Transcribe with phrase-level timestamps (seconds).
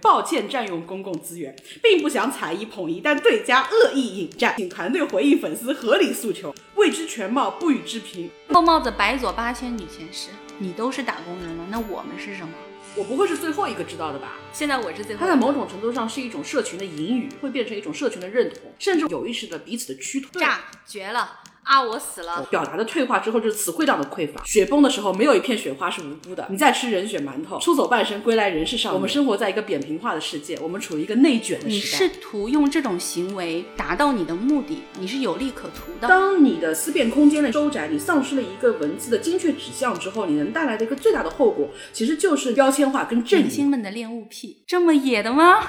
[0.00, 8.30] 抱歉占用公共资源，并不想踩一捧一，但对家恶意引战，请团队回应粉丝合理诉求，未知全貌，不予置评。
[8.48, 12.52] 扣帽子白左八千女前十，你都是打工人了，那我们是什么？
[12.96, 14.36] 我不会是最后一个知道的吧？
[14.52, 20.40] 现在我是最后它在某种程度上是一种社群的隐语，会变成一种社群的认同，甚至有意识的彼此的趋同。
[20.40, 21.82] 炸绝了啊！
[21.82, 22.42] 我死了。
[22.50, 24.42] 表达的退化之后就是词汇量的匮乏。
[24.44, 26.46] 雪崩的时候，没有一片雪花是无辜的。
[26.48, 28.94] 你在吃人血馒头，出走半生，归来仍是少年。
[28.94, 31.98] 我们生活在一个扁平化的世界，我们处于一个内卷的时代。
[31.98, 36.08] 试图用这种行为达到你的目的，你是有利可图的。
[36.08, 43.46] 当你的思辨空间的收窄，你丧失了一个文字的精确指向之后，你能带来的一个最大的后果，其实就是标签化跟阵营。
[43.46, 45.60] 明星们的恋物癖这么野的吗？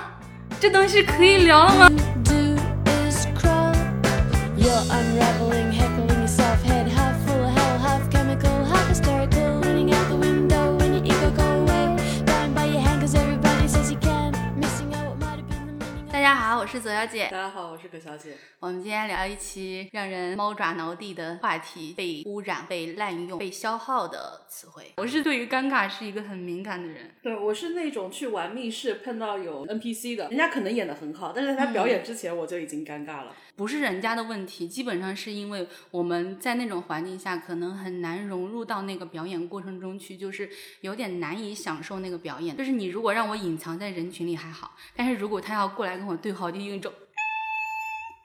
[0.62, 1.90] 这东西可以聊了吗？
[16.30, 17.38] 大家好，我是左小姐大。
[17.38, 18.36] 家好，我是葛小姐。
[18.60, 24.92] 我们今天聊一期让人猫爪挠地的话题：被污染、被滥用、被消耗的词汇。
[24.98, 27.16] 我是对于尴尬是一个很敏感的人。
[27.24, 33.34] 对，我是那种去玩密室碰到有 NPC 的，人家可能演的很好，但是在他表演之前我就已经尴尬了。
[33.56, 40.50] 不是人家的问题，基本上是因为我们在那种环境下，可能很难融入到那个表演过程中去，就是
[40.82, 42.58] 有点难以享受那个表演。
[42.58, 46.92] 就是你如果让我隐藏在人群里还好，但是如果他要过来跟我对话，就有一种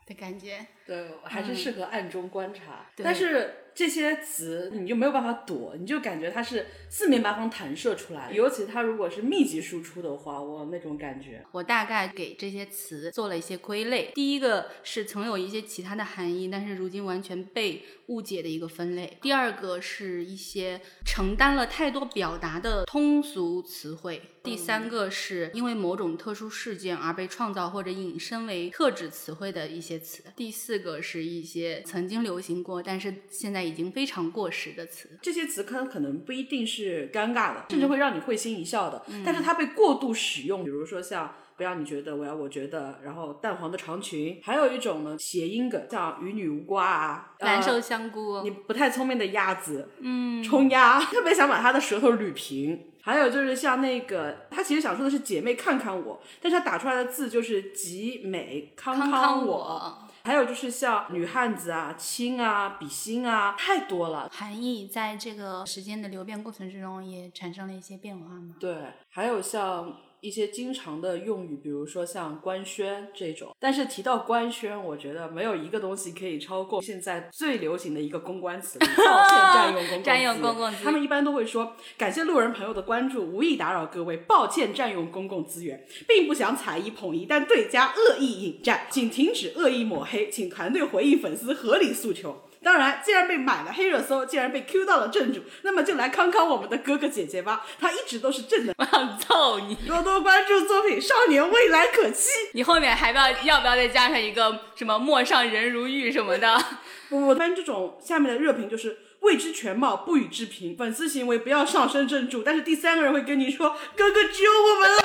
[0.07, 0.67] 的感觉。
[0.87, 2.87] 对，还是适合暗中观察。
[2.95, 8.35] 对但是这些词你就没有办法躲，你就感觉它是四面八方弹射出来的。
[8.35, 11.45] 尤其它如果是密集输出的话，我那种感觉。
[11.53, 14.13] 我大概给这些词做了一些归类。
[14.15, 19.19] 第一个是曾有一些其他的含义，但是如今完全被误解的一个分类。
[19.21, 24.23] 第二个是一些承担了太多表达的通俗词汇。
[24.45, 30.23] 第三个是因为某种特殊事件而被创造或者引申为特指词汇的一些词。
[30.37, 35.19] 第四个是一些曾经流行过，但是现在已经非常过时的词。
[35.23, 41.35] 这些词可能可能不一定是尴尬的，甚至会让你会心一笑的，但是它被过度使用，比如说像。
[41.57, 52.87] 不要你觉得，我要我觉得，然后淡黄的长裙，还有一种呢谐音梗，像与女无瓜啊，难瘦呃香菇，你不太聪明的鸭子，嗯，冲鸭， 特别想把他的舌头捋平。
[53.03, 59.47] 还有就是像那个，他其实想说的是姐妹看看我，但是他打出来的字就是集美康康。
[59.47, 60.04] 我。
[60.25, 64.31] 还有就是像女汉子啊、亲啊、比心啊，太多了。
[64.33, 68.57] 含义在这个时间的流变过程之中也产生了一些变化吗？
[68.59, 68.75] 对，
[69.11, 73.55] 还有像一些经常的用语，比如说像官宣这种。
[73.61, 92.44] 但是提到官宣，我觉得没有一个东西可以超过现在最流行的一个公关词， 抱歉占用公共占用公共资源他们一般都会说感谢路人朋友的关注，无意打扰各位，抱歉占用公共资源，并不想踩一捧一，但对家恶意引战，请停止恶意抹黑，请团队回应粉丝合理诉求。
[92.65, 98.75] 当然，既然被买了黑热搜，既然被 Q 到了正主，那么就来康康我们的哥哥姐姐吧，他一直都是正能量。
[98.79, 99.75] 我想揍你！
[99.87, 102.31] 多多关注作品《少年未来可期》。
[102.55, 106.65] 你后面还要要不要再加上一个什么“陌上人如玉”什么的？
[107.11, 110.77] 不不，但这种下面的热评就是未知全貌，不予置评。
[110.77, 115.03] 粉丝行为不要上升正主，但是第三个人会跟你说：“哥哥只有我们了。”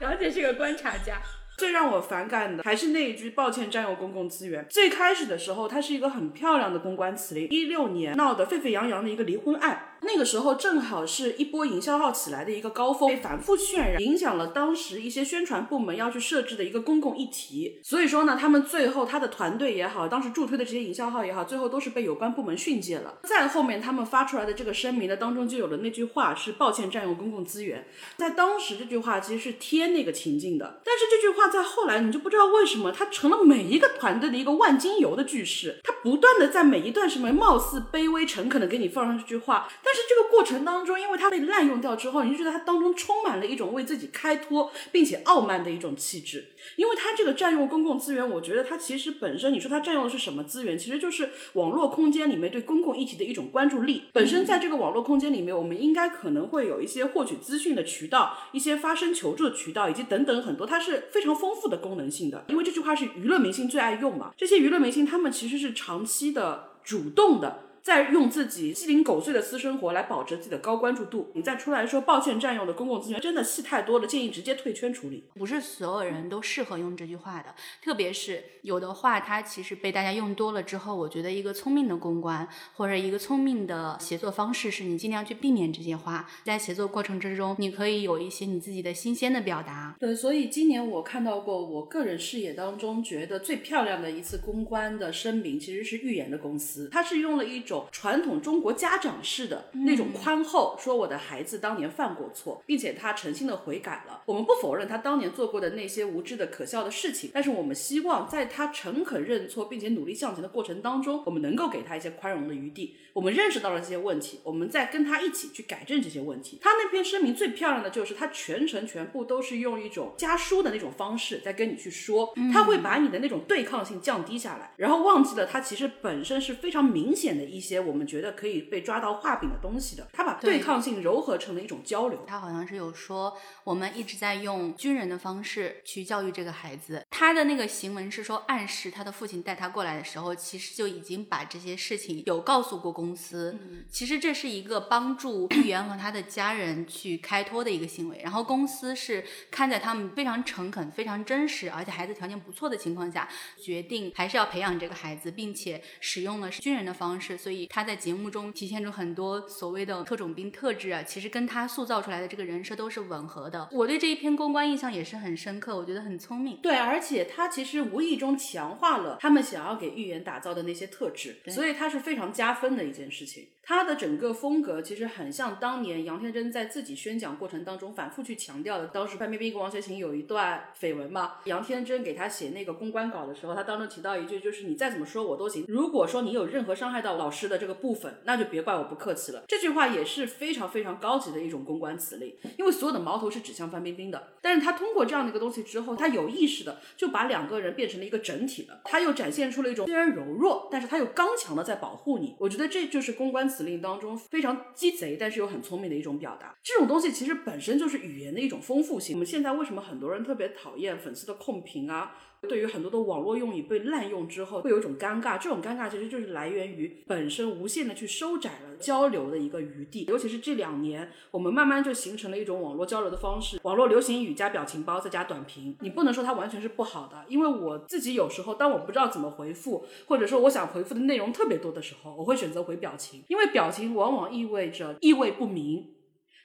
[0.00, 1.22] 小姐是个观察家。
[1.56, 4.66] 最让我反感的还是那一句“抱歉占用公共资源”。
[4.70, 7.48] 最开始的时候，它是一个很漂亮的公关词令。
[7.48, 17.80] 一六年闹得沸沸扬扬的一个离婚案，那个时候正好是一波营销号起来的一个高峰，被反复渲染，影响了当时一些宣传部门要去设置的一个公共议题。
[17.82, 23.18] 所以说呢，他们最后他的团队也好，当时助推的这些营销号也好，最后都是被有关部门训诫了。
[23.24, 27.86] 再后面他们发出来的这个声明呢，当中就有了那句话是“抱歉占用公共资源”。
[28.16, 46.50] 在当时这句话其实是贴那个情境的，但是这句话在后来你就不知道为什么它成了每一个团队的一个万金油的句式，它不断的在每一段什么貌似卑微诚恳的给你放上这句话，但是这个过程当中，因为它被滥用掉之后，你就觉得它当中充满了一种为自己开脱并且傲慢的一种气质。
[46.76, 50.76] 因为它这个占用公共资源，我觉得它其实本身，你说它占用的是什么资源？
[50.78, 54.04] 其实就是网络空间里面对公共议题的一种关注力。
[54.12, 62.44] 本身在这个网络空间里面，我们应该可能会有一些获取资讯的渠道，一些发声求助的渠道，以及等等很多，它是非常丰富的功能性的。
[62.48, 67.60] 因为这句话是娱乐明星最爱用嘛，这些娱乐明星他们其实是长期的主动的。
[67.84, 75.24] 再用自己鸡零狗碎的私生活来保持自己的高关注度，你再出来说抱歉占用的公共资源，真的戏太多了，建议直接退圈处理。
[75.34, 89.94] 不是所有人都适合用这句话的，特别是有的话，它其实被大家用多了之后，我觉得一个聪明的公关或者一个聪明的协作方式，是你尽量去避免这些话，在协作过程之中，你可以有一些你自己的新鲜的表达。
[90.00, 104.22] 对，所以今年我看到过我个人视野当中觉得最漂亮的一次公关的声明，其实是预言的公司，它是用了一种传统中国家长式的那种宽厚，说我的孩子当年犯过错，并且他诚心的悔改了。
[104.26, 112.96] 我们不否认他当年做过的那些无知的可笑的事情，但是我们希望在他诚恳认错并且努力向前的过程当中，我们能够给他一些宽容的余地。
[113.14, 116.58] 我们认识到了这些问题，我们再跟他一起去改正这些问题。
[116.60, 132.24] 他那篇声明最漂亮的就是他全程全部都是用一种家书的那种方式在跟你去说，他会把你的那种对抗性降低下来，然后忘记了他其实本身是非常明显的一些我们觉得可以被抓到画柄的东西的，他把对对抗性柔合成了一种交流。
[132.26, 137.06] 他好像是有说，我们一直在用军人的方式去教育这个孩子。
[137.10, 143.58] 他的那个行文是说，暗示他的父亲带他过来的时候，其实就已经把这些事情有告诉过公司。
[143.90, 148.20] 其实这是一个帮助玉言和他的家人去开脱的一个行为。
[148.22, 153.28] 然后公司是看在他们非常诚恳、非常真实，而且孩子条件不错的情况下，
[153.60, 157.36] 决定还是要培养这个孩子，并且使用了军人的方式。
[157.36, 163.68] 所以他在节目中体现出很多所谓的特种兵特质啊，其实跟他塑造出来的这个人设都是吻合的。
[163.72, 166.58] 我对这一篇公关印象也是很深刻，我觉得很聪明。
[166.62, 173.53] 对，而且他其实无意中强化了他们想要给预言打造的那些特质，所以他是非常加分的一件事情。
[173.66, 178.86] 他的整个风格其实很像当年杨天真在自己宣讲过程当中反复去强调的。
[178.88, 189.42] 当时范冰冰跟王学勤有一段绯闻嘛，杨天真给他写那个公关稿的时候，他当中提到一句，就是你再怎么说我都行，如果说你有任何伤害到老师的这个部分，那就别怪我不客气了。
[189.48, 202.36] 这句话也是非常非常高级的一种公关词令，因为所有的矛头是指向范冰冰的，但是他通过这样的一个东西之后，他有意识的就把两个人变成了一个整体了，他又展现出了一种虽然柔弱，但是他又刚强的在保护你。
[202.38, 206.54] 我觉得这就是公关死令当中非常鸡贼，但是又很聪明的一种表达。
[206.62, 209.14] 这种东西其实本身就是语言的一种丰富性。
[209.16, 212.16] 我们现在为什么很多人特别讨厌粉丝的控评啊？
[212.44, 215.38] 对于很多的网络用语被滥用之后，会有一种尴尬。
[215.38, 220.04] 这种尴尬其实就是来源于本身无限的去收窄了交流的一个余地。
[220.06, 225.76] 尤其是这两年，我们慢慢就形成了一种网络交流的方式，网络流行语加表情包再加短评。
[225.80, 235.90] 你不能说它完全是不好的，因为我自己有时候当我不知道怎么回复，或者说我想回复的内容特别多的时候，我会选择回表情，因为表情往往意味着意味不明。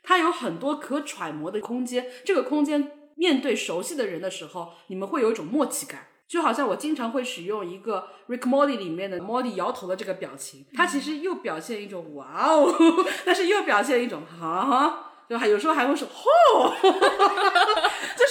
[0.01, 6.07] 它有很多可揣摩的空间，这个空间面对熟悉的人的时候，你们会有一种默契感。
[6.25, 12.71] 就好像我经常会使用一个 Rick Morty 里面的 Morty 摇头的这个表情，它其实又表现一种哇哦，
[13.25, 15.47] 但是又表现一种哈，就还？
[15.47, 16.71] 有时候还会说吼，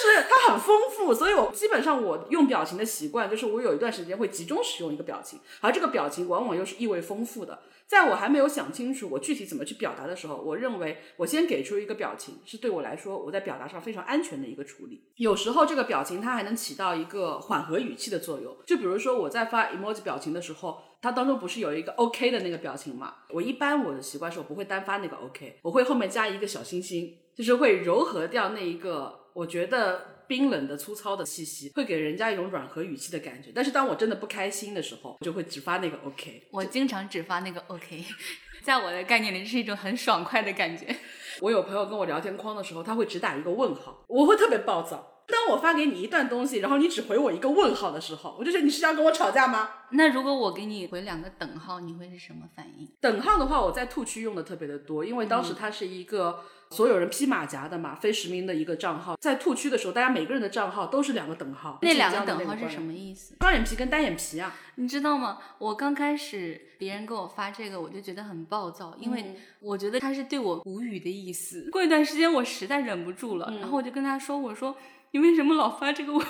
[0.08, 7.58] 是它很丰富，所以我基本上我用表情的习惯就是我有一段时间会集中使用一个表情，而这个表情往往又是意味丰富的。
[7.86, 15.02] 在我还没有想清楚我具体怎么去表达的时候，我认为我先给出一个表情，是对我来说我在表达上非常安全的一个处理。
[15.16, 23.14] 有时候这个表情它还能起到一个缓和语气的作用，就比如说我在发 emoji 表情的时候，它当中不是有一个 OK 的那个表情嘛？
[23.30, 30.18] 我一般我的习惯是我不会单发那个 OK，我会后面加一个小星星，就是会柔和掉那一个我觉得。
[30.28, 33.50] 冰冷的、粗糙的气息，会给人家一种软和语气的感觉。
[33.54, 36.46] 但是当我真的不开心的时候，我就会只发那个 OK。
[36.50, 38.04] 我经常只发那个 OK，
[38.62, 40.94] 在我的概念里是一种很爽快的感觉。
[41.40, 45.24] 我有朋友跟我聊天框的时候，他会只打一个问号，我会特别暴躁。
[45.26, 49.70] 当我发给你一段东西，然后你只回我一个问号的时候，我就觉得你是要跟我吵架吗？
[49.92, 52.86] 那如果我给你回两个等号，你会是什么反应？
[53.00, 59.16] 等号的话，我在兔区用的特别的多，因为当时它是一个所有人披马甲的嘛，非实名的一个账号。
[59.20, 61.78] 在兔区的时候，大家每个人的账号都是两个等号。
[61.82, 63.34] 那两个等号是什么意思？
[63.40, 64.54] 双眼皮跟单眼皮啊？
[64.76, 65.38] 你知道吗？
[65.58, 71.68] 我刚开始别人给我发这个，我就觉得很暴躁，因为我觉得他是对我无语的意思。
[71.72, 74.76] 过一段时间，我实在忍不住了，然后我就跟他说：“我说。”
[75.12, 76.22] 你为什么老发这个无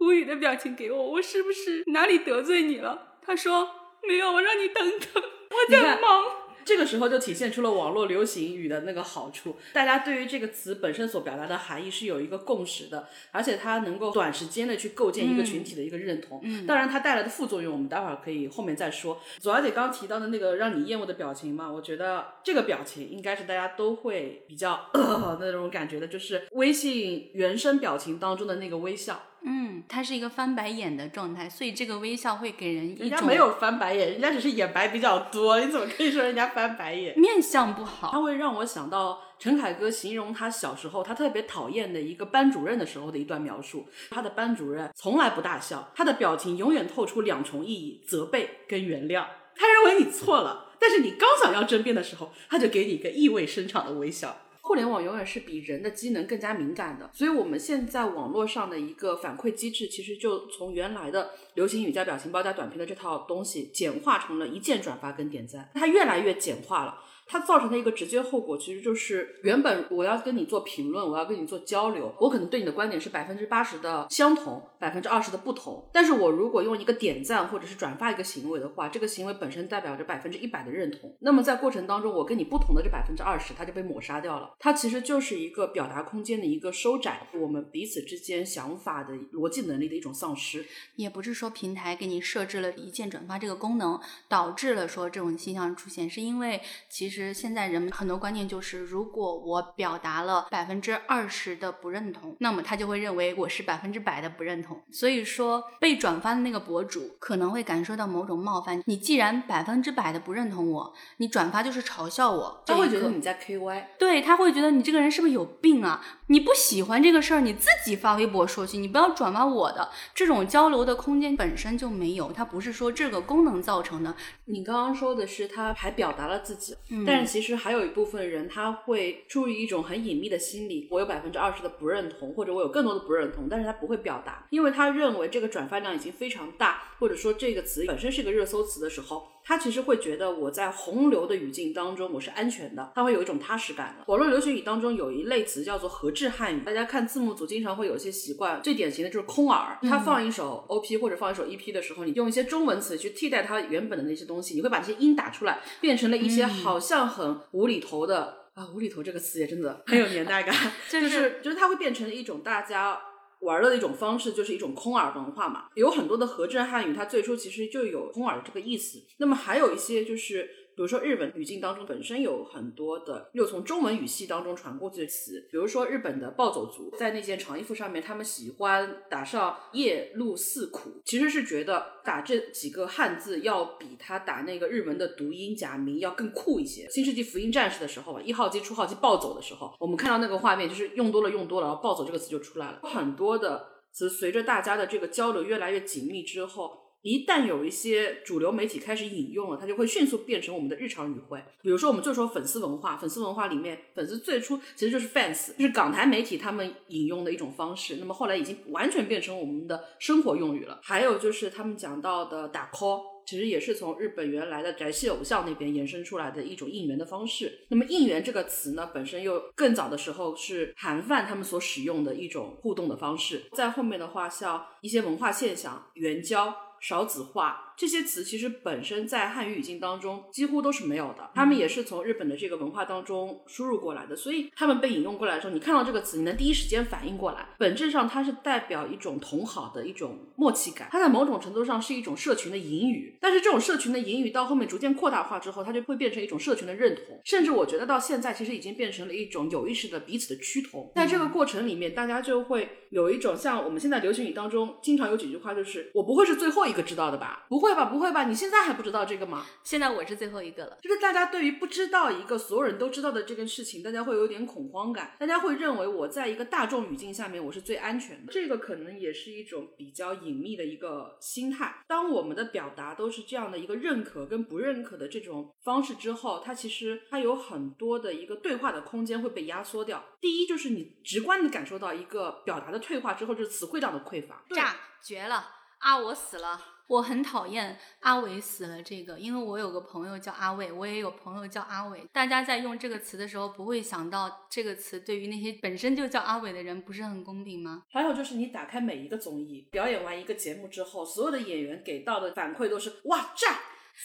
[0.00, 1.12] 无语的表情给我？
[1.12, 3.16] 我是不是哪里得罪你了？
[3.22, 3.66] 他说
[4.06, 6.39] 没有，我让你等等，我在忙。
[6.70, 16.40] 这个时候就体现出了网络流行语的那个好处，大家对于这个词本身所表达的含义是有一个共识的，而且它能够短时间的去构建一个群体的一个认同。
[16.44, 19.20] 嗯，当然它带来的副作用，我们待会儿可以后面再说。
[19.40, 29.20] 左小姐刚提到的那个让你厌恶的表情嘛，我觉得这个表情应该是大家都会比较呃 那种感觉的，就是微信原生表情当中的那个微笑。
[29.42, 29.69] 嗯。
[29.80, 37.18] 嗯，它是一个翻白眼的状态，所以这个微笑会给人一种人家没有翻白眼，人家只是眼白比较多，你怎么可以说人家翻白眼？
[37.18, 38.10] 面相不好。
[38.12, 43.86] 他会让我想到陈凯歌形容他小时候他特别讨厌的一个班主任的时候的一段描述。
[44.10, 49.24] 他的班主任从来不大笑，他的表情永远透出两重意义：责备跟原谅。
[49.56, 54.36] 他认为你错了，但是你刚想要争辩的时候，他就给你一个意味深长的微笑。
[54.70, 67.00] 互联网永远是比人的机能更加敏感的，所以我们现在网络上的一个反馈机制，其实就从原来的流行语加表情包加短评的这套东西，简化成了一键转发跟点赞，它越来越简化了。
[67.30, 75.88] 它造成的一个直接后果，其实就是原本我要跟你做评论，我要跟你做交流，我可能对你的观点是百分之八十的相同，百分之二十的不同。
[75.92, 81.16] 但是我如果用一个点赞或者是转发一个行为的话，这个行为本身代表着百分之一百的认同。
[81.20, 84.50] 那么在过程当中，我跟你不同的这百分之二十，它就被抹杀掉了。
[84.58, 90.66] 它其实就是一个表达空间的一个收窄，我们彼此之间想法的逻辑能力的一种丧失。
[90.96, 104.80] 也不是说平台给你设置了一键转发这个功能，导致了说这种现象出现，是因为其实现在人们很多观念就是，如果我表达了百分之二十的不认同，那么他就会认为我是百分之百的不认同。
[104.90, 108.82] 所以说，被转发的那个博主可能会感受到某种冒犯。
[108.86, 113.84] 你既然百分之百的不认同我，你转发就是嘲笑我，他会觉得你在 KY。
[113.98, 116.04] 对他会觉得你这个人是不是有病啊？
[116.28, 119.90] 你不喜欢这个事儿，你自己发微博说去，你不要转发我的。
[120.14, 124.14] 这种交流的空间本身就没有，它不是说这个功能造成的。
[124.44, 144.04] 你刚刚说的是他还表达了自己，嗯但是其实还有一部分人他会出于一种很隐秘的心理，我有百分之二十的不认同，或者我有更多的不认同，但是他不会表达，因为他认为这个转发量已经非常大，或者说这个词本身是个热搜词的时候，他其实会觉得我在洪流的语境当中我是安全的，他会有一种踏实感的。
[144.06, 158.36] 网络流行语当中有一类词叫做和制汉语，大家看字幕组经常会有一些习惯，最典型的就是空耳，他放一首 OP 或者放一首 EP 的时候，你用一些中文词去替代它原本的那些东西，你会把这些音打出来，变成了一些好像很无厘头的。
[158.54, 160.54] 啊，无厘头这个词也真的很有年代感，
[160.90, 163.00] 就就是就是它会变成一种大家
[163.40, 165.66] 玩儿的一种方式，就是一种空耳文化嘛。
[165.74, 169.02] 有很多的和制汉语，它最初其实就有空耳这个意思。
[169.18, 186.88] 那么还有一些就是，比如说日本语境当中本身有很多的又从中文语系当中传过去的词，比如说日本的暴走族在那件长衣服上面，他们喜欢打上夜露四苦，其实是觉得打这几个汉字要比他打那个日文的读音假名要更酷一些。
[186.88, 192.80] 新世纪福音战士的时候吧，一号机、初号机暴走的时候，我们看到那个画面就是用多了用多了，然后暴走这个词就出来了。
[192.84, 196.78] 很多的词随着大家的这个交流越来越紧密之后。
[197.02, 201.42] 一旦有一些主流媒体开始引用了，它就会迅速变成我们的日常语汇。
[201.62, 207.96] 比如说，我们就说粉丝文化，粉丝文化里面，粉丝最初其实就是 fans，就是港台媒体他们引用的一种方式。
[207.96, 210.80] 那么后来已经完全变成我们的生活用语了。
[210.82, 217.66] 还有就是他们讲到的打 call，其实也是从日本原来的宅系偶像那边延伸出来的一种应援的方式。
[217.70, 223.44] 那么应援这个词呢，本身又更早的时候是韩范他们所使用的一种互动的方式。
[223.56, 226.54] 在后面的话，像一些文化现象，援交。
[226.80, 237.48] 少子化这些词其实本身在汉语语境当中几乎都是没有的，他们也是从日本的这个文化当中输入过来的，所以他们被引用过来的时候，你看到这个词，你能第一时间反应过来。
[237.58, 250.92] 本质上它是代表一种同好的一种默契感，它在某种程度上是一种社群的隐语，但是这种社群的隐语到后面逐渐扩大化之后，它就会变成一种社群的认同，甚至我觉得到现在其实已经变成了一种有意识的彼此的趋同。
[250.94, 257.46] 在这个过程里面，大家就会有一种像我们现在流行语当中经常有几句话，就是我不会是最后一个知道的吧？
[257.48, 257.86] 不会吧？
[257.86, 258.24] 不会吧？
[258.24, 259.46] 你现在还不知道这个吗？
[259.62, 260.78] 现在我是最后一个了。
[260.82, 271.84] 就是大家对于不知道一个所有人都知道的这个事情，大家会有点恐慌感，大家会认为我在一个大众语境下面我是最安全的，这个可能也是一种比较隐秘的一个心态。
[271.86, 280.04] 当我们的表达都是这样的一个认可跟不认可的这种方式之后，它其实它有很多的一个对话的空间会被压缩掉。
[280.20, 284.44] 第一就是你直观的感受到一个表达的退化之后，就是词汇量的匮乏。
[284.48, 285.98] 对炸绝了啊！
[285.98, 286.60] 我死了。
[286.86, 292.04] 我很讨厌阿伟死了这个，因为我有个朋友叫阿伟，我也有朋友叫阿伟。
[292.12, 297.84] 大家在用这个词的时候，不会想到这个词对于那些本身就叫阿伟的人不是很公平吗？
[297.92, 303.60] 还有就是，你打开每一个综艺，表演完一个节目之后，所有的演员给到的反馈都是哇炸、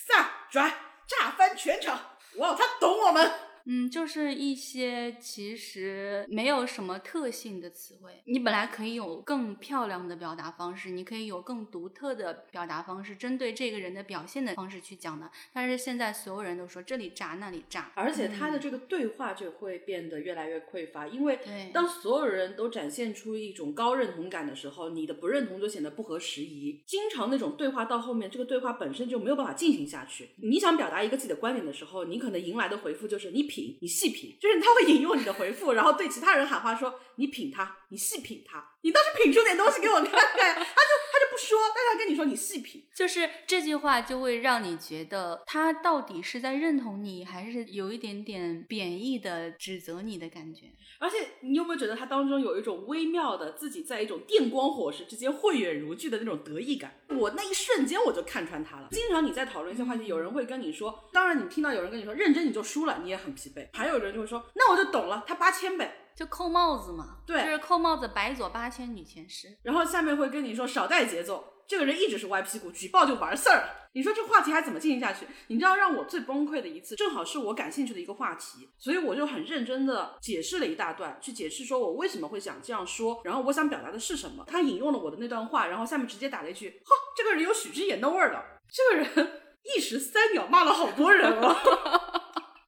[0.07, 0.71] 飒、拽、
[1.07, 1.99] 炸翻全场，
[2.37, 3.31] 哇，他懂我们。
[3.65, 15.29] 嗯，就是一些其实没有什么特性的词汇，你本来可以有更漂亮的表达方式，你可以有更独特的表达方式，针对这个人的表现的方式去讲的。
[15.51, 21.39] 但是现在所有人都说这里炸那里炸，而且他的这个对话就会变得越来越匮乏，因为
[21.73, 26.83] 当所有人都展现出一种高认同感的时候，你的不认同就显得不合时宜。
[26.85, 30.29] 经常那种对话到后面，这个对话本身就没有办法进行下去。
[30.37, 40.55] 你想表达一个自己的观点的时候，你可能迎来的回复就是你品，你细品，就是他会引用你的回复，然后对其他人喊话说你品他，你细品他，你倒是品出点东西给我看看。
[40.55, 40.91] 他就他就
[41.35, 42.85] 不说，但他跟你说你细品。
[42.95, 50.67] 就是这句话就会让你觉得他到底是在认同你，还是有一点点贬义的指责你的感觉。
[50.97, 56.93] 而且你有没有觉得他当中有一种微妙的自己在一种电光火石之间慧眼如炬的那种得意感？
[57.09, 58.87] 我那一瞬间我就看穿他了。
[58.91, 63.67] 经常你在讨论一些话题，有人会跟你说，当然你听到有人跟你说认真你就输了，你也很疲惫。
[63.73, 65.97] 还有人就会说，那我就懂了，他八千呗。
[66.15, 69.57] 就扣帽子嘛，对就是扣帽子，白左八千女前十。
[69.63, 73.69] 然后下面会跟你说少带节奏，这个人一直是歪屁股，举报就完事儿。
[73.93, 75.25] 你说这话题还怎么进行下去？
[75.47, 84.43] 你知道让我最崩溃的一次，正好是我感兴趣的一个话题，所以我就很认真的解释了一大段，去解释说我为什么会想这样说，然后我想表达的是什么。
[84.47, 89.41] 他引用了我的那段话，然后下面直接打了一句：“哈，这个人有许知远的味儿了。”这个人
[89.75, 91.55] 一时三秒骂了好多人哦。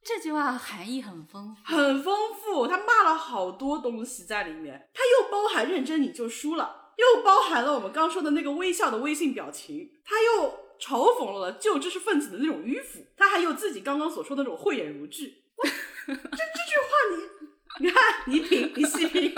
[0.08, 15.44] 这句话含义很丰富，很丰富，他骂了好多东西在里面，他又包含认真你就输了，又包含了我们刚说的那个微笑的微信表情，他又嘲讽了旧知识分子的那种迂腐，他还有自己刚刚所说的那种慧眼如炬。
[15.62, 19.36] 这这句话你你看你品你细品，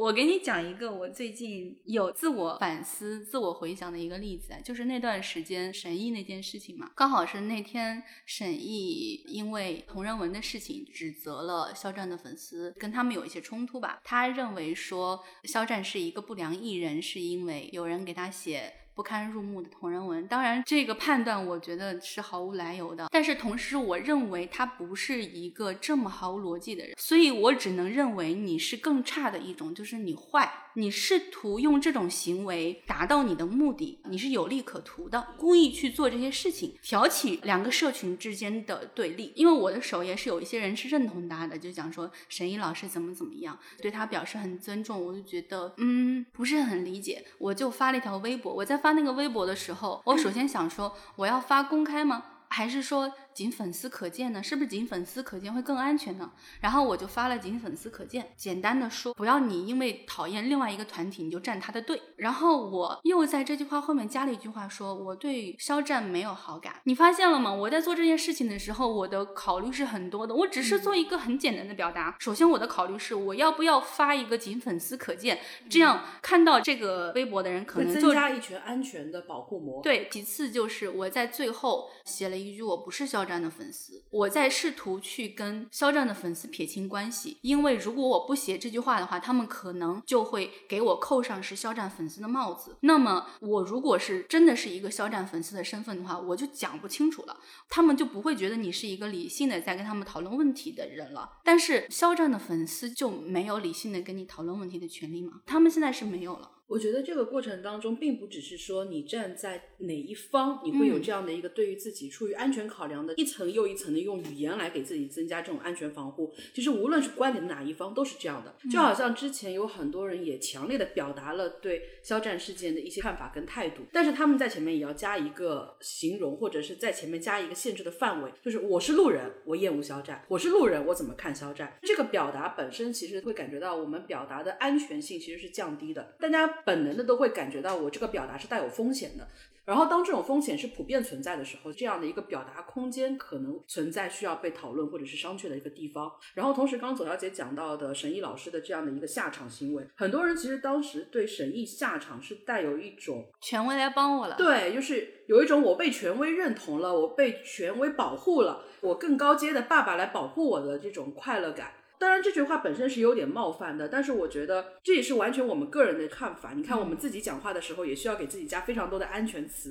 [0.00, 14.00] 我给你讲一个我最近有自我反思、自我回想的一个例子，就是那段时间沈译那件事情嘛，刚好是那天沈译因为同人文的事情指责了肖战的粉丝，跟他们有一些冲突吧。
[14.02, 18.72] 他认为说肖战是一个不良艺人，是因为有人给他写。
[19.00, 23.08] 不堪入目的同人文，当然这个判断我觉得是毫无来由的。
[23.10, 39.32] 但是同时，我认为他不是一个这么毫无逻辑的人，所以我只能认为你是更差的一种，就是你坏，你试图用这种行为达到你的目的，你是有利可图的，故意去做这些事情，挑起两个社群之间的对立。
[39.34, 52.24] 因为我的首页是有一些人是认同他的，就讲说沈一老师怎么怎么样，对他表示很尊重，我就觉得嗯不是很理解，我就发了一条微博，我在发那个微博的时候，我首先想说我要发公开吗？
[52.52, 54.42] 还是说仅粉丝可见呢？
[54.42, 56.30] 是不是仅粉丝可见会更安全呢？
[56.60, 62.02] 然后我就发了仅粉丝可见，简单的说，不要你因为讨厌另外一个团体你就站他的队。
[62.16, 66.82] 然后我又在这句话后面加了一句话说，我对肖战没有好感。
[66.84, 67.50] 你发现了吗？
[67.50, 70.34] 我在做这件事情的时候，我的考虑是很多的。
[70.34, 72.14] 我只是做一个很简单的表达。
[72.18, 75.38] 首先，我的考虑是我要不要发一个仅粉丝可见，
[75.70, 79.80] 这样看到这个微博的人可能就增加一圈安全的保护膜。
[79.82, 92.76] 对，其次就是我在最后写了一句，我不是肖战的粉丝，我在试图去跟肖战的粉丝撇清关系，因为如果我不写这句话的话，他们可能就会给我扣上是肖战粉丝的帽子。
[92.80, 97.38] 那么我如果是真的是一个肖战粉丝的身份的话，我就讲不清楚了，
[97.68, 101.38] 他们就不会觉得你是一个理性的在跟他们讨论问题的人了。
[101.44, 105.40] 但是肖战的粉丝就没有理性的跟你讨论问题的权利吗？
[105.46, 106.50] 他们现在是没有了。
[106.70, 116.32] 我觉得这个过程当中，并不只是说你站在哪一方，你会有嗯这样的一个对于自己出于安全考量的一层又一层的用语言来给自己增加这种安全防护。
[116.54, 131.76] 其实无论是观点的哪一方都是这样的，就好像之前有很多人也强烈的表达了对肖战事件的一些看法跟态度，但是他们在前面也要加一个形容，或者是在前面加一个限制的范围，就是我是路人，我厌恶肖战；我是路人，我怎么看肖战？
[131.82, 139.26] 这个表达本身其实会感觉到我们表达的安全性其实是降低的，大家本能的都会感觉到我这个表达是带有风险的。
[139.66, 146.10] 然后，当这种风险是普遍存在的时候，这样的一个表达空间可能存在需要被讨论或者是商榷的一个地方。
[146.34, 161.74] 然后，同时，刚刚左小姐讲到的沈毅老师的这样的一个下场行为，很多人其实当时对沈毅下场是带有一种权威来帮我了，对，就是有一种我被权威认同了，我被权威保护了，我更高阶的爸爸来保护我的这种快乐感。
[162.00, 166.54] 当然，这句话本身是有点冒犯的，但是我觉得这也是完全我们个人的看法。
[166.56, 169.70] 你看，我们自己讲话的时候，也需要给自己加非常多的安全词。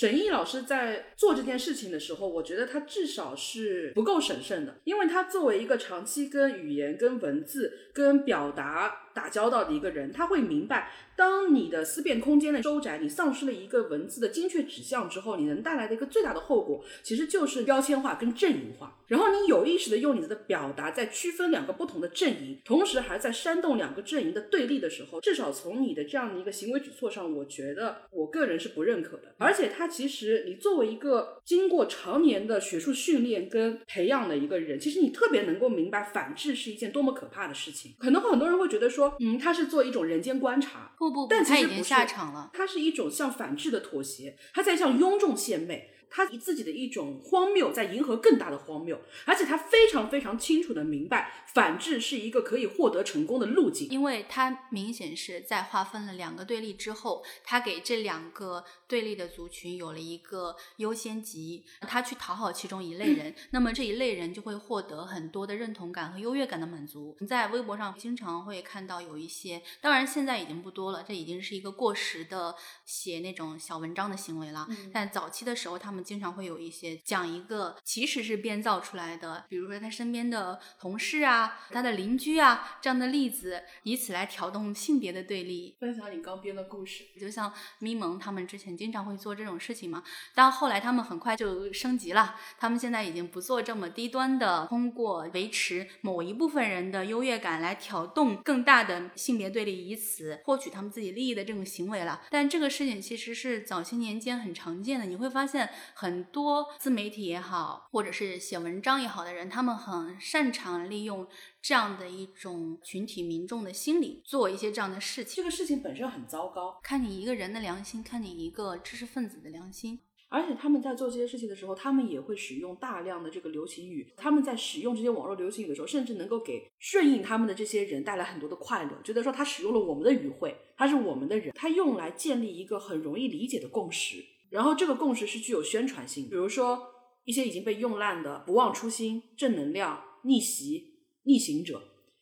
[0.00, 18.96] 沈毅老师在做这件事情的时候，我觉得他至少是不够审慎的，因为他作为一个长期跟语言、跟文字、跟表达打交道的一个人，他会明白，当你的思辨空间的收窄，你丧失了一个文字的精确指向之后，你能带来的一个最大的后果，其实就是标签化跟阵营化。
[19.08, 29.34] 然后你有意识的用你的表达在区分两个不同的阵营，同时还在煽动两个阵营的对立的时候，至少从你的这样的一个行为举措上，我觉得我个人是不认可的。
[29.36, 37.92] 而且他其实你作为一个经过常年的学术训练跟培养的一个人，其实你特别能够明白反制是一件多么可怕的事情。
[37.98, 42.50] 可能很多人会觉得说，嗯，他是做一种人间观察，不不不，但其他已经实不是下场了。
[42.52, 53.88] 它是一种向反制的妥协，他在向庸众献媚，他以自己的一种荒谬在迎合更大的荒谬，而且他非常非常清楚的明白，反制是一个可以获得成功的路径。
[53.88, 67.16] 因为他明显是在划分了两个对立之后，他给这两个对立的族群有了一个优先级，他去讨好其中一类人， 那么这一类人就会获得很多的认同感和优越感的满足。
[67.20, 74.66] 你在微博上经常会看到有一些，当然现在已经不多了，这已经是一个过时的写那种小文章的行为了。
[74.92, 85.76] 但早期的时候，他们经常会有一些讲一个其实是编造出来的，比如说他身边的同事啊、他的邻居啊这样的例子，以此来挑动性别的对立。
[85.78, 90.02] 分享你刚编的故事，就像咪蒙他们之前经常会做这种事情嘛，
[90.34, 102.22] 但后来他们很快就升级了，他们现在已经不做这么低端的，通过维持某一部分人的优越感来挑动更大的性别对立，以此获取他们自己利益的这种行为了。
[102.30, 111.26] 但这个事情其实是早些年间很常见的，你会发现很多自媒体也好，或者是写文章也好的人，他们很擅长利用
[111.60, 115.36] 这样的一种群体民众的心理，做一些这样的事情。
[115.36, 120.00] 这个事情本身很糟糕，看你一个人的良心，看你一个知识分子的良心。
[120.32, 124.14] 而且他们在做这些事情的时候，他们也会使用大量的这个流行语。
[124.16, 134.24] 他们在使用这些网络流行语的时候，甚至能够给顺应他们的这些人带来很多的快乐，觉得说他使用了我们的语汇，他是我们的人，他用来建立一个很容易理解的共识。
[134.50, 136.88] 然后这个共识是具有宣传性，比如说
[137.24, 141.80] 一些已经被用烂的不忘初心、正能量、逆袭、逆行者，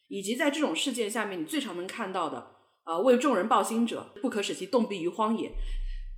[0.08, 5.50] 以及在这种事件下面你最常能看到的，呃，为众人抱薪者，不可使其冻毙于荒野。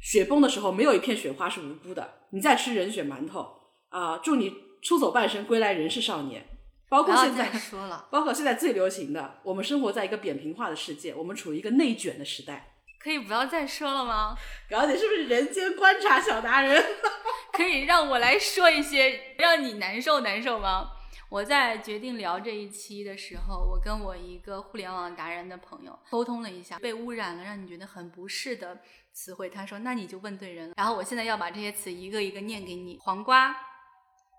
[0.00, 2.22] 雪崩的时候，没有一片雪花是无辜的。
[2.30, 3.46] 你在吃人血馒头
[3.90, 6.46] 啊、祝你出走半生，归来仍是少年。
[6.88, 12.69] 包括现在，说了，包括现在最流行的，我们生活在一个扁平化的世界，我们处于一个内卷的时代。
[13.02, 14.36] 可以不要再说了吗？
[14.68, 16.84] 表姐是不是人间观察小达人？
[17.52, 20.92] 可以让我来说一些让你难受难受吗？
[21.30, 28.80] 我在决定聊这一期的时候，我跟我一个互联网达人的朋友沟通了一下，被污染了让你觉得很不适的
[29.12, 30.74] 词汇，他说那你就问对人了。
[30.76, 33.56] 然后我现在要把这些词一个一个念给你：黄瓜、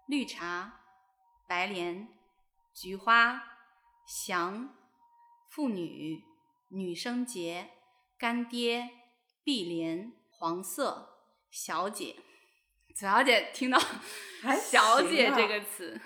[0.08, 0.74] 绿茶、
[1.48, 2.08] 白莲、
[2.74, 3.42] 菊花、
[4.06, 4.70] 翔、
[5.50, 6.22] 妇女、
[6.70, 7.70] 女生节、
[8.22, 8.88] 干爹、
[9.44, 11.08] 碧莲、黄色、
[11.50, 12.18] 小姐。
[12.96, 13.80] 左小姐听到
[14.44, 16.00] 还“小姐”这个词，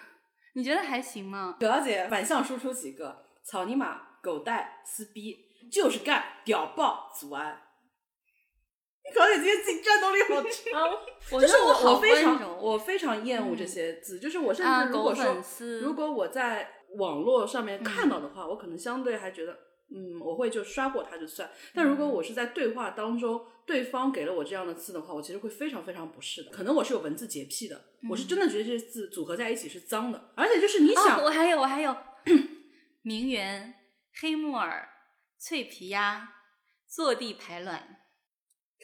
[0.53, 1.57] 你觉得还行吗？
[1.59, 5.35] 小姐反向输出几个：草泥马、狗带、撕逼，
[5.69, 7.61] 就是干，屌爆，祖安。
[9.13, 10.97] 小姐今天自己战斗力好强。
[11.35, 15.43] 我就是我好我非常我非常厌恶这嗯些字，就是我甚啊，至如果说
[15.81, 21.49] 如果我在网络上面嗯看到的话，我可能相对还觉得，嗯，我会就刷过它就算。
[21.73, 26.51] 但如果嗯我是在对话当中，对方给了我这样的字的话，我其实会非常非常不适的。
[26.51, 31.95] 可能我是有文字洁癖的，我是真的觉得这些字组合在一起是脏的，而且就是你想，哦，我还有我还有
[33.03, 33.73] 名媛、
[34.21, 34.87] 黑木耳、
[35.37, 36.33] 脆皮鸭、
[36.87, 38.01] 坐地排卵，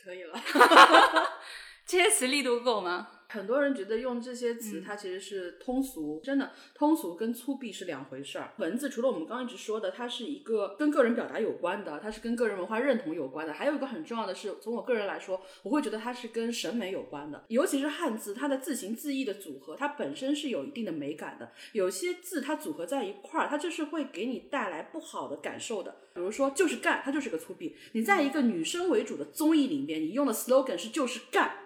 [0.04, 0.40] 可以了。
[1.88, 3.21] 这些词力度够吗？
[3.32, 8.52] 很多人觉得用这些词，嗯它其实是通俗，真的通俗跟粗鄙是两回事儿。
[8.58, 17.46] 文字除了我们刚刚一直说的，它是一个跟个人表达有关的，它是跟个人文化认同有关的，还有一个很重要的是，从我个人来说，我会觉得它是跟审美有关的。
[17.48, 21.52] 尤其是汉字，它的字形字义的组合，它本身是有一定的美感的。
[21.72, 25.96] 有些字它组合在一块儿，它就是会给你带来不好的感受的。
[26.14, 27.72] 比如说，就是干，它就是个粗鄙。
[27.94, 31.61] 你在一个女生为主的综艺里面，你用的 slogan 是就是干。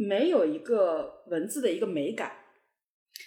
[0.00, 2.32] 没有一个文字的一个美感。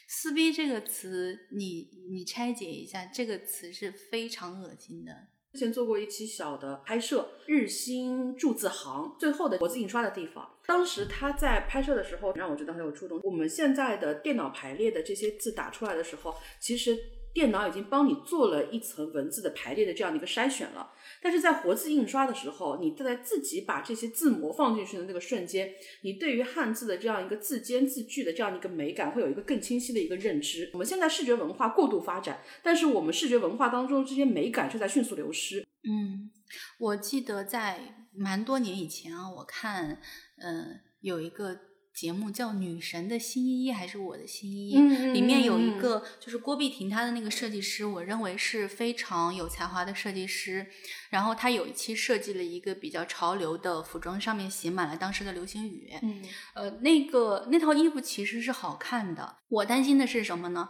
[0.07, 5.11] 撕逼这个词，你你拆解一下，这个词是非常恶心的。
[5.51, 10.57] 之前做过一期小的拍摄，日新注字行最后的国字印刷的地方。
[10.65, 13.19] 当时他在拍摄的时候，让我觉得很有触动。
[13.23, 16.97] 我们现在的电脑排列的这些字打出来的时候，其实
[17.33, 20.91] 电脑已经帮你做了一层文字的排列的这样的一个筛选了。
[21.23, 30.69] 但是在活字印刷的时候，你在自己把这些字模放进去的那个瞬间，你对于汉字的这样一个字间字句的这样一个美感，会有一个更清晰的一个认知。
[30.73, 35.65] 我们现在视觉文化过度发展，但是我们视觉文化当中这些美感却在迅速流失。
[35.83, 36.29] 嗯，
[36.77, 40.01] 我记得在蛮多年以前啊，我看，
[40.37, 41.57] 嗯、有一个
[41.93, 44.77] 节目叫《女神的新衣衣》还是我的新衣
[45.11, 50.65] 里面有一个就是郭碧婷她的那个设计师，我认为是非常有才华的设计师。
[51.11, 55.93] 然后她有一期设计了一个比较潮流的服装，上面写满了当时的流行语。
[56.01, 56.23] 嗯
[56.55, 59.37] 呃，那个那套衣服其实是好看的。
[59.49, 60.67] 我担心的是什么呢？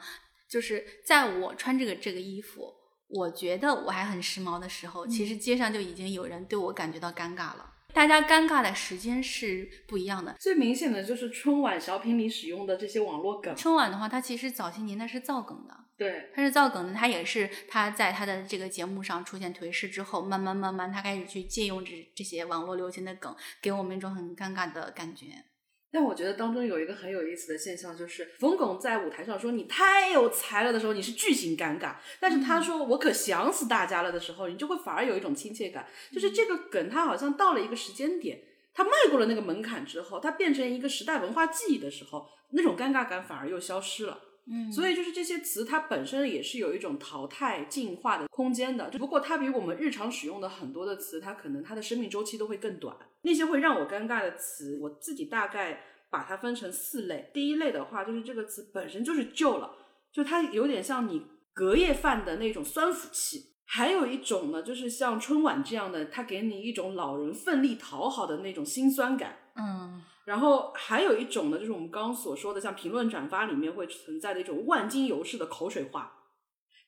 [0.49, 2.69] 就是在我穿这个这个衣服，
[3.07, 7.72] 我觉得我还很时髦的时候，其实街上就已经有人对我感觉到尴尬了。
[7.93, 10.36] 大家尴尬的时间是不一样的。
[10.39, 13.56] 最明显的就是春晚小品里使用的这些网络梗。
[13.56, 25.27] 春晚的话，它其实早些年它是造梗的，对，它是造梗的，它也是它在它的这个节目上出现颓势之后，慢慢慢慢它开始去借用这这些网络流行的梗，给我们一种很尴尬的感觉。
[25.93, 35.86] 但我觉得当中有一个很有意思的现象，就是冯巩在舞台上说你太有才了的时候，你是巨型尴尬；但是他说我可想死大家了的时候，你就会反而有一种亲切感。
[36.12, 38.41] 就是这个梗，它好像到了一个时间点，
[38.73, 44.19] 它迈过了那个门槛之后，它变成一个时代文化记忆的时候，那种尴尬感反而又消失了。
[44.45, 48.89] 嗯，所以就是这些词，它本身也是有一种淘汰、进化的空间的。
[48.89, 52.95] 只不过它比我们日常使用的很多的词，它可能它的生命周期都会更短。
[53.21, 57.32] 那些会让我尴尬的词，我自己大概把它分成四类。
[57.34, 59.71] 第一类的话，就是这个词本身就是旧了，
[60.12, 63.53] 就它有点像你隔夜饭的那种酸腐气。
[63.65, 69.38] 还有一种呢，就是像春晚这样的，它给你一种老人奋力讨好的那种辛酸感。
[69.56, 76.19] 嗯然后还有一种呢，就是我们刚刚所说的，像评论转发里面会存在的一种万金油式的口水话。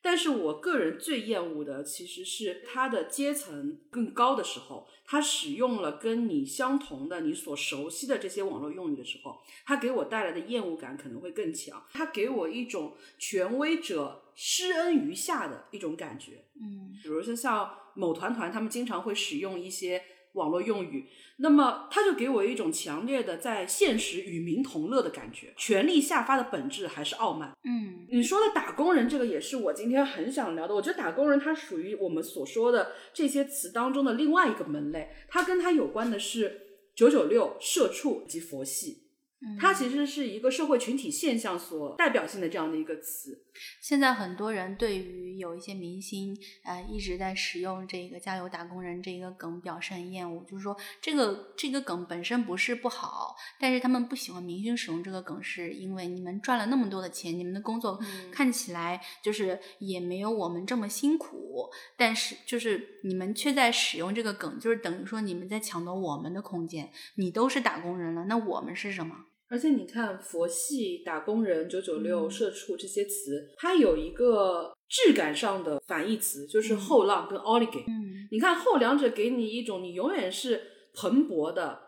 [0.01, 11.83] 但是我个人最厌恶的其实是它的阶层更高的时候，它使用了跟你相同的、你所熟悉的这些网络用语的时候，它给我带来的厌恶感可能会更强。
[11.91, 16.45] 它给我一种权威者施恩于下的一种感觉。
[16.61, 19.99] 嗯比如说像某团团，他们经常会使用一些
[20.35, 25.53] 网络用语，那么它就给我一种强烈的在现实与民同乐的感觉。
[25.57, 27.51] 权力下发的本质还是傲慢。
[27.63, 30.75] 嗯你说的打工人，这个也是我今天很想聊的。
[30.75, 36.61] 我觉得打工人它属于我们所说的这些词当中的另外一个门类，它跟它有关的是
[36.95, 39.04] 九九六、社畜以及佛系。
[39.45, 43.43] 嗯，它其实是一个社会群体现象所代表性的这样的一个词。
[43.79, 69.15] 现在很多人对于有一些明星，呃，一直在使用这个“加油打工人”这个梗表示很厌恶，就是说这个这个梗本身不是不好，但是他们不喜欢明星使用这个梗，是因为你们赚了那么多的钱，你们的工作嗯看起来就是也没有我们这么辛苦，但是就是你们却在使用这个梗，就是等于说你们在抢夺我们的空间，你都是打工人了，那我们是什么？
[69.47, 72.31] 而且你看，佛系、打工人、九九六、嗯。
[72.31, 77.84] 社畜这些词，它有一个质感上的反义词，就是后浪跟 oligay。
[77.88, 78.27] 嗯。
[78.31, 80.62] 你看后两者给你一种你永远是
[80.93, 81.79] 蓬勃的，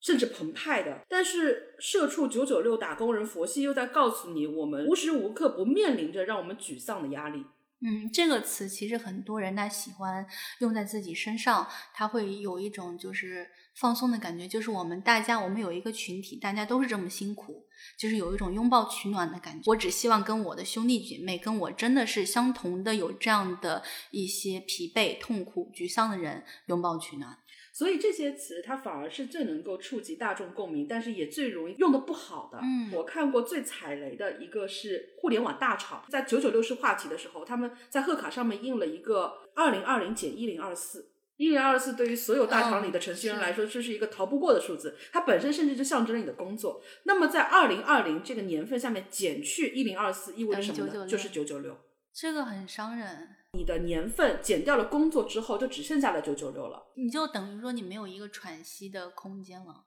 [0.00, 7.44] 甚至澎湃的，但是社畜、九九六、打工人、佛系又在告诉你，我们无时无刻不面临着让我们沮丧的压力。
[7.86, 10.26] 嗯，这个词其实很多人他喜欢
[10.60, 17.66] 用在自己身上，他会有一种就是放松的感觉，就是我们大家我们有一个群体，大家都是这么辛苦，
[17.98, 19.70] 就是有一种拥抱取暖的感觉。
[19.70, 27.36] 我只希望跟我的兄弟姐妹，跟我真的是相同的有这样的一些疲惫、痛苦、沮丧的人拥抱取暖。
[27.72, 32.60] 所以这些词它反而是最能够触及大众共鸣，但是也最容易用的不好的。
[32.62, 41.13] 嗯我看过最踩雷的一个是互联网大厂，在九九六是话题的时候，他们在贺卡上面印了一个二零二零减一零二四。
[41.44, 46.80] 一零二四对于所有大厂里的程序员来说，这是一个逃不过的数字，它本身甚至就象征了你的工作。
[47.02, 51.06] 那么在二零二零这个年份下面减去一零二四，意味着什么呢？
[51.06, 51.78] 就是九九六。
[52.14, 56.86] 这个很伤人，你的年份减掉了工作之后，就只剩下了九九六了。
[56.96, 59.84] 你就等于说你没有一个喘息的空间了。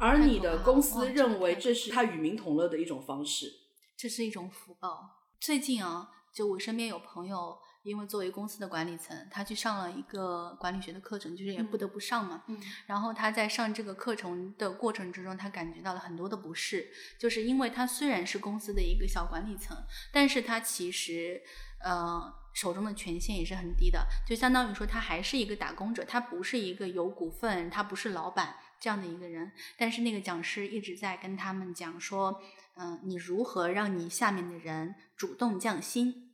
[0.00, 3.52] 而你的公司认为这是他与民同乐的一种方式。
[3.96, 5.28] 这是一种福报。
[5.38, 12.42] 最近啊，就我身边有朋友，因为作为公司的管理层，他去上了一个管理学的课程，就是也不得不上嘛。
[12.46, 19.76] 嗯然后他在上这个课程的过程之中，他感觉到了很多的不适，就是因为他虽然是公司的一个小管理层，
[20.12, 21.40] 但是他其实
[21.82, 22.20] 呃
[22.52, 29.52] 手中的权限也是很低的，就相当于说他还是一个打工者，他不是一个有股份，他不是老板这样的一个人。
[29.78, 32.42] 但是那个讲师一直在跟他们讲说，
[32.76, 36.29] 嗯、你如何让你下面的人主动降薪？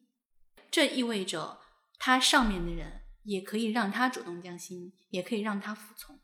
[0.76, 1.58] 这意味着
[1.98, 6.20] 他上面的人也可以让他主动降薪，也可以让他服从。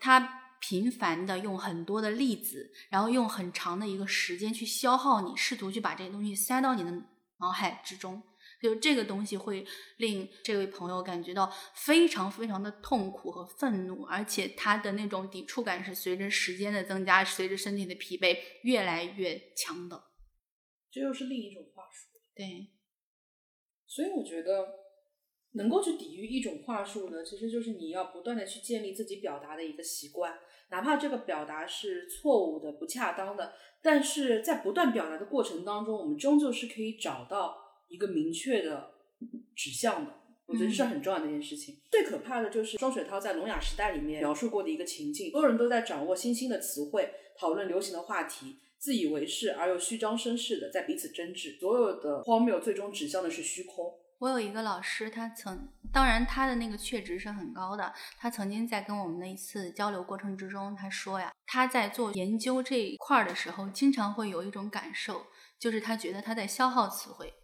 [0.00, 6.90] 他频繁的用很多的例子，然后用很长的一个时间去消耗你，试图去把这些东西塞到你的
[7.38, 8.20] 脑海之中，
[8.60, 9.64] 就这个东西会
[9.98, 20.02] 令这位朋友感觉到非常非常的痛苦和愤怒，而且他的那种抵触感是随着时间的增加，随着身体的疲惫越来越强的。
[20.90, 22.18] 这又是另一种话术。
[22.34, 22.72] 对，
[23.96, 24.74] 所以我觉得，
[25.52, 37.56] 能够去抵御一种话术呢，其实就是你要不断的去建立自己表达的一个习惯，哪怕这个表达是错误的、不恰当的，但是在不断表达的过程当中，我们终究是可以找到
[37.88, 38.90] 一个明确的
[39.54, 40.12] 指向的。
[40.44, 41.78] 我觉得这是很重要的一件事情。
[41.90, 53.92] 最可怕的就是双雪涛在《聋哑时代》里面描述过的一个情境：所有人都在掌握新兴的词汇，讨论流行的话题，自以为是而又虚张声势的在彼此争执，所有的荒谬最终指向的是虚空。
[54.18, 57.92] 我有一个老师，他曾，当然他的那个确值是很高的。
[58.16, 65.26] 他曾经在跟我们的一次交流过程之中，他说呀，他在做研究这一块儿的时候，经常会有一种感受，
[65.58, 67.34] 就是他觉得他在消耗词汇，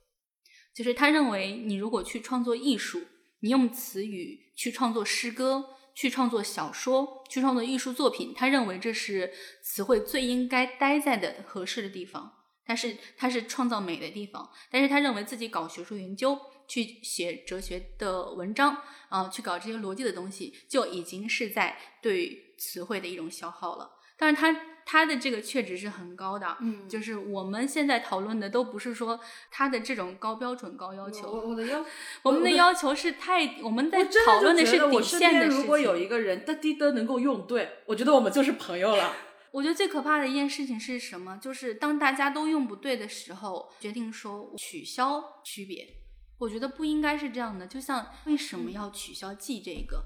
[0.75, 3.03] 就是他认为你如果去创作艺术，
[3.40, 12.38] 你用词语去创作诗歌，去创作小说，去创作艺术作品，他认为这是词汇最应该待在的合适的地方。
[12.64, 18.78] 但是他是创造美的地方，但是他认为自己搞学术研究，去写哲学的文章，
[19.09, 23.90] 啊、去搞这些逻辑的东西，就已经是在对词汇的一种消耗了。
[24.16, 29.18] 但是他他的这个确值是很高的，嗯就是我们现在讨论的都不是说
[29.50, 31.83] 他的这种高标准、高要求，我我的要，
[32.22, 39.16] 我们的要求是太，我们在讨论的是底线的如果有一个人的滴的能够用对，我觉得我们就是朋友了。
[39.52, 41.38] 我觉得最可怕的一件事情是什么？
[41.38, 45.88] 就是当大家都用不对的时候，决定说取消区别。
[46.37, 47.66] 我觉得不应该是这样的。
[47.66, 50.05] 就像为什么要取消“记”这个？“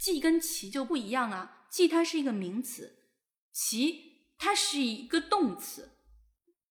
[0.00, 2.96] 记”跟“其”就不一样啊，“记”它是一个名词
[3.52, 4.05] ，“其”
[4.38, 5.90] 它是一个动词。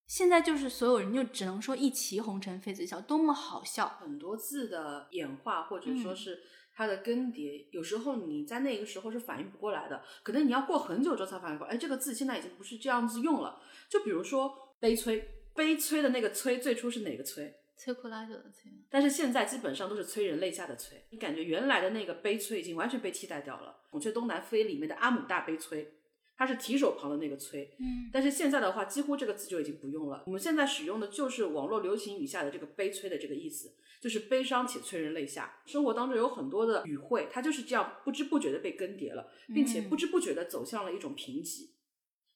[0.08, 3.88] 现在就是所有人就只能说一骑红尘妃子笑，多么好笑！
[4.00, 6.40] 很多字的演化，或者说嗯是
[6.76, 13.60] 它的更迭，有时候你在那个时候是反应不过来的，可能你要过很久之后才反应过来，哎，这个字现在已经不是这样子用了。
[13.90, 17.52] 就比如说悲催，悲催的那个催最初是哪个催？
[17.78, 23.82] 摧枯拉朽的摧，但是现在基本上都是催人泪下的催，你感觉原来的那个悲催已经完全被替代掉了。
[23.92, 25.95] 《孔雀东南飞》里面的阿姆大悲催，
[26.38, 30.24] 它是提手旁的那个催，嗯但是现在的话，几乎这个词就已经不用了。
[30.28, 35.62] 我们现在使用的就是网络流行语下的这个悲催的这个意思，就是悲伤且催人泪下。
[35.66, 41.70] 生活当中有很多的语汇，它就是这样不知不觉的被更迭了，并且不知不觉的走向了一种贫瘠。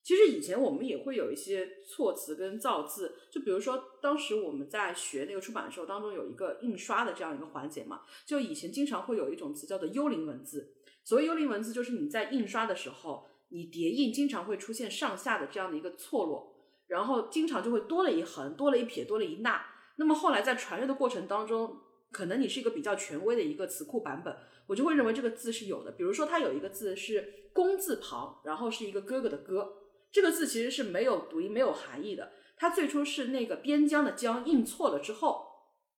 [0.02, 10.74] 其实以前我们也会有一些措辞跟造字，就比如说当时我们在学那个出版的时候，当中有一个印刷的这样一个环节嘛，就以前经常会有一种词叫做幽灵文字。
[11.04, 16.56] 所谓幽灵文字，就是你在印刷的时候，你叠印经常会出现上下的这样的一个错落，
[16.88, 19.66] 然后经常就会多了一横、多了一撇、多了一捺。
[19.98, 21.78] 那么后来在传阅的过程当中，
[22.12, 24.36] 可能你是一个比较权威的一个词库版本，
[24.68, 25.92] 我就会认为这个字是有的。
[25.92, 29.74] 比如说，它有一个字是公字旁，然后是一个哥哥的哥，
[30.12, 32.32] 这个字其实是没有读音、没有含义的。
[32.56, 35.49] 它最初是那个边疆的疆印错了之后，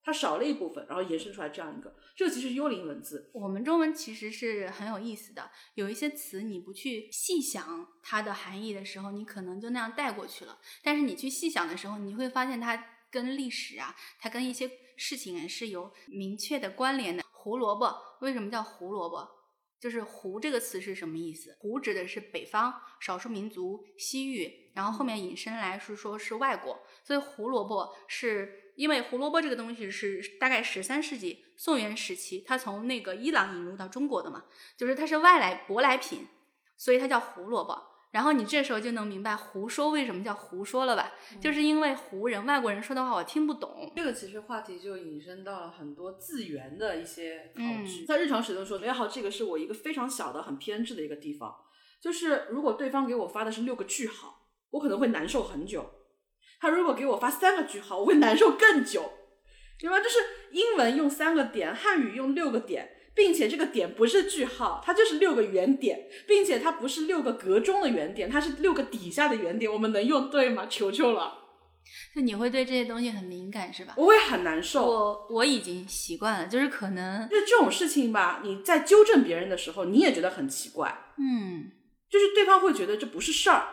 [0.04, 3.30] 它少了一部分，然后延伸出来这样一个，这其实是幽灵文字。
[3.34, 10.60] 我们中文其实是很有意思的，有一些词你不去细想它的含义的时候，你可能就那样带过去了。
[10.84, 17.24] 但是你去细想的时候，你会发现它跟历史啊，它跟一些事情是有明确的关联的。
[17.32, 19.28] 胡萝卜为什么叫胡萝卜？
[19.80, 34.46] 就是“胡”这个词是什么意思？“胡”指的是北方少数民族西域，然后后面引申来是说是外国，所以胡萝卜是因为胡萝卜这个东西是大概十三世纪宋元时期，它从那个伊朗引入到中国的嘛，
[34.78, 36.28] 就是它是外来舶来品，
[36.78, 37.88] 所以它叫胡萝卜。
[38.12, 41.14] 然后你这时候就能明白胡说为什么叫胡说了吧？
[41.40, 43.90] 就是因为胡人外国人说的话我听不懂。
[43.96, 51.56] 这个其实话题就引申到了很多字源的一些考据，嗯在日常使用说，哎好，这个是我一个非常小的、很偏执的一个地方，
[52.02, 54.41] 就是如果对方给我发的是六个句号，
[54.72, 55.82] 我可能会难受很久；
[56.60, 59.14] 他如果给我发三个句号，我会难受更久，
[59.82, 60.00] 明白？
[60.00, 60.18] 就是
[60.52, 62.98] 英文用三个点，汉语用六个点。
[63.14, 69.70] 并且这个点不是句号，它就是六个圆点，并且它不是六个格中的圆点，它是六个底下的圆点。
[69.70, 70.66] 我们能用对吗？
[70.70, 71.34] 求求了，
[72.16, 73.94] 就你会对这些东西很敏感是吧？
[73.98, 74.86] 我会很难受。
[74.86, 81.70] 我我已经习惯了，就是可能就是这种事情吧，你在纠正别人的时候，你也觉得很奇怪，嗯。
[82.10, 83.68] 就是对方会觉得这不是事儿，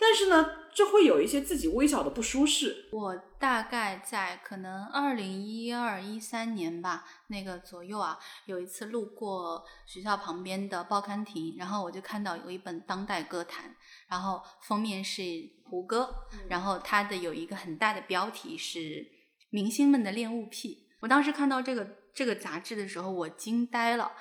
[0.00, 2.88] 但是呢，这会有一些自己微小的不舒适。
[2.90, 13.76] 我大概在可能二零一二一三年吧，那个左右啊，有一次路过学校旁边的报刊亭，然后我就看到有一本当代歌坛，
[14.08, 15.22] 然后封面是
[15.64, 16.08] 胡歌，
[16.48, 19.06] 然后它的有一个很大的标题是
[19.50, 24.12] “明星们的恋物癖”，我当时看到这个这个杂志的时候，我惊呆了，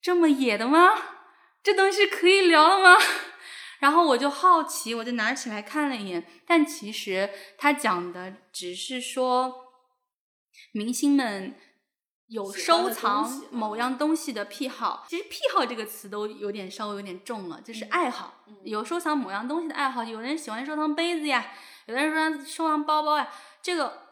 [0.00, 0.90] 这么野的吗？
[1.62, 2.96] 这东西可以聊了吗？
[3.80, 9.54] 然后我就好奇，我就拿起来看了一眼，但其实他讲的只是说，
[10.72, 11.54] 明星们
[12.26, 15.06] 有收藏某样东西的癖好。
[15.08, 20.02] 其实“癖好”这个词都有点稍微有点重了，就是爱好，有收藏某样东西的爱好。
[20.04, 21.52] 有的人喜欢收藏杯子呀，
[21.86, 23.28] 有的人说收藏包包呀，
[23.62, 24.02] 这个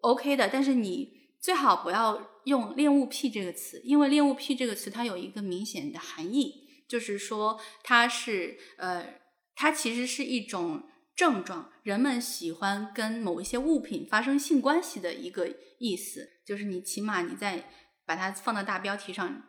[0.00, 6.63] OK 的，但是你最好不要用“恋物癖”这个词，因为“恋物癖”这个词它有一个明显的含义，
[6.94, 9.18] 就是说它是呃，
[9.56, 10.84] 它其实是一种
[11.16, 17.68] 症状，人们喜欢跟某一些物品发生性关系的一个意思，就是你起码你在
[18.06, 19.42] 把它放到大标题上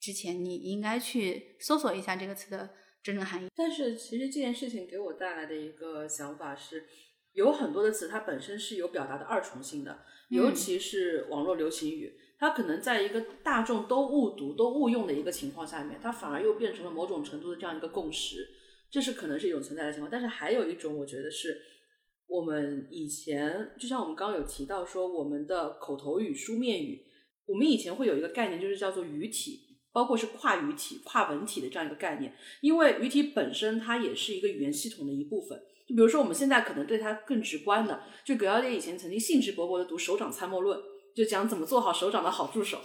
[0.00, 2.70] 之前，你应该去搜索一下这个词的
[3.04, 3.46] 真正含义。
[3.54, 6.88] 但是其实这件事情给我带来的一个想法是，
[7.34, 18.48] 有很多的词它本身是有表达的二重性的，尤其是网络流行语，它可能在一个大众都误读、都误用的一个情况下面，它反而又变成了某种程度的这样一个共识，
[18.90, 20.10] 这是可能是一种存在的情况。
[20.10, 21.60] 但是还有一种，我觉得是
[22.26, 27.04] 我们以前，就像我们刚刚有提到说，我们的口头语、书面语，
[27.46, 29.68] 我们以前会有一个概念，就是叫做语体。
[29.92, 35.60] 包括是跨语体、跨文体的这样一个概念，因为语体本身它也是一个语言系统的一部分。
[35.84, 40.78] 就比如说我们现在可能对它更直观的，就葛小姐以前曾经兴致勃勃的读《手掌参谋论》，
[41.22, 42.78] 就讲怎么做好手掌的好助手，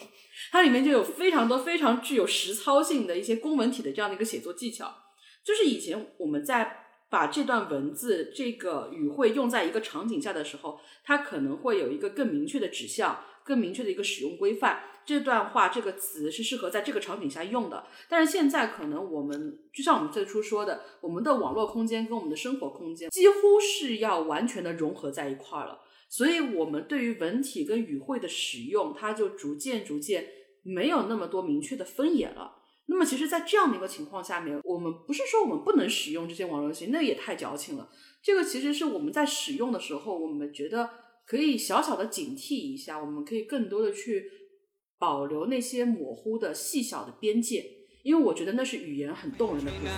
[0.51, 4.93] 它里面就有非常多非常具有实操性的一些公文体的这样的一个写作技巧。
[5.41, 14.83] 就是以前我们在把这段文字、这个语汇用在一个场景下的时候，它可能会有一个更明确的指向、更明确的一个使用规范。
[15.05, 25.79] 这段话这个词是适合在这个场景下用的，但是现在可能我们就像我们最初说的，我们的网络空间跟我们的生活空间几乎是要完全的融合在一块儿了，
[26.09, 30.27] 所以我们对于文体跟语汇的使用，它就逐渐逐渐
[30.63, 32.63] 没有那么多明确的分野了。
[32.87, 37.89] 那么其实，在这样的一个情况下面，我们不是说我们不能使用这些网络游戏，那也太矫情了。
[38.23, 40.89] 这个其实是我们在使用的时候，我们觉得
[41.25, 44.31] 可以小小的警惕一下，我们可以更多的去。
[44.97, 47.65] 保留那些模糊的细小的边界，
[48.01, 49.91] 因为我觉得那是语言很动人的部分。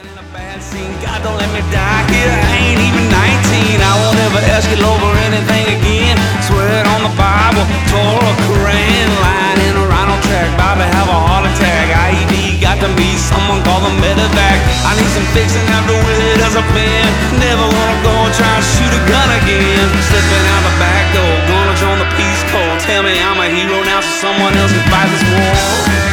[3.67, 4.07] In a bad scene.
[4.07, 4.07] God don't let me die here.
[4.07, 4.07] I ain't even 19.
[4.07, 6.15] I won't ever you over anything again.
[6.41, 10.49] Swear it on the Bible, Torah, Quran, lying in a rhino track.
[10.77, 11.89] To have a heart attack.
[11.89, 14.57] IED got to be someone call the medevac.
[14.85, 17.07] I need some fixing after with as a fan.
[17.41, 19.87] Never wanna go and try and shoot a gun again.
[20.05, 22.77] Slipping out the back door, gonna join the Peace Corps.
[22.85, 26.06] Tell me I'm a hero now, so someone else can fight this war.